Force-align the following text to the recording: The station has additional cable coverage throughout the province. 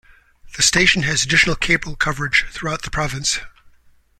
The 0.57 0.63
station 0.63 1.03
has 1.03 1.23
additional 1.23 1.55
cable 1.55 1.95
coverage 1.95 2.45
throughout 2.49 2.81
the 2.81 2.89
province. 2.89 3.39